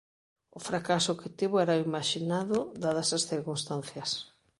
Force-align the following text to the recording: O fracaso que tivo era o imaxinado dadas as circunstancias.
O 0.57 0.59
fracaso 0.69 1.17
que 1.19 1.33
tivo 1.37 1.55
era 1.65 1.77
o 1.77 1.83
imaxinado 1.89 2.57
dadas 2.83 3.09
as 3.17 3.23
circunstancias. 3.31 4.09